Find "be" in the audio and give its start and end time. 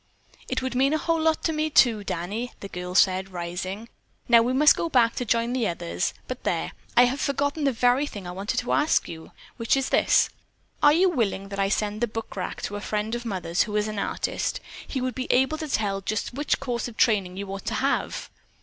15.13-15.31